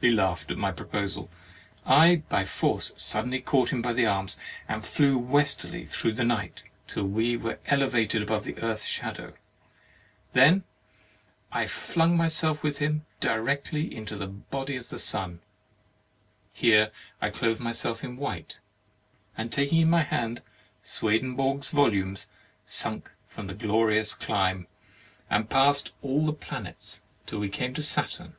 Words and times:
He 0.00 0.12
laughed 0.12 0.52
at 0.52 0.56
my 0.56 0.70
proposal; 0.70 1.28
but 1.84 1.90
I 1.92 2.16
by 2.28 2.44
force 2.44 2.92
suddenly 2.96 3.40
caught 3.40 3.72
him 3.72 3.84
in 3.84 3.96
my 3.96 4.06
arms, 4.06 4.36
and 4.68 4.84
flew 4.84 5.18
Westerly 5.18 5.84
through 5.84 6.12
the 6.12 6.22
night, 6.22 6.62
till 6.86 7.06
we 7.08 7.36
were 7.36 7.58
elevated 7.66 8.22
above 8.22 8.44
the 8.44 8.56
earth's 8.62 8.84
shadow; 8.86 9.32
then 10.32 10.62
I 11.50 11.66
flung 11.66 12.16
myself 12.16 12.62
with 12.62 12.78
him 12.78 13.04
directly 13.18 13.92
into 13.92 14.14
the 14.16 14.28
body 14.28 14.76
of 14.76 14.90
the 14.90 14.98
sun; 15.00 15.40
here 16.52 16.92
I 17.20 17.30
clothed 17.30 17.58
myself 17.58 18.04
in 18.04 18.16
white, 18.16 18.58
and 19.36 19.52
taking 19.52 19.80
in 19.80 19.90
my 19.90 20.04
hand 20.04 20.40
Swedenborg*s 20.82 21.70
volumes, 21.70 22.28
sunk 22.64 23.10
from 23.26 23.48
the 23.48 23.54
glorious 23.54 24.14
clime, 24.14 24.68
and 25.28 25.50
passed 25.50 25.90
all 26.00 26.26
the 26.26 26.32
planets 26.32 27.02
till 27.26 27.40
we 27.40 27.48
came 27.48 27.74
to 27.74 27.82
Saturn. 27.82 28.36